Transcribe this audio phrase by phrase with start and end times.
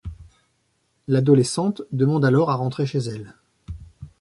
[1.07, 3.35] L'adolescente demande alors à rentrer chez elle.